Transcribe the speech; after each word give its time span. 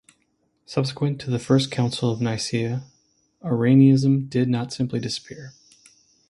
Subsequent 0.65 1.21
to 1.21 1.29
the 1.29 1.37
First 1.37 1.69
Council 1.69 2.09
of 2.09 2.21
Nicea, 2.21 2.81
Arianism 3.43 4.25
did 4.25 4.49
not 4.49 4.73
simply 4.73 4.99
disappear. 4.99 5.53